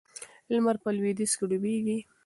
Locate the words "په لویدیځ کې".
0.83-1.45